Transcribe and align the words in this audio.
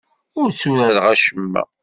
Ur 0.39 0.47
tturareɣ 0.51 1.05
acemma. 1.13 1.63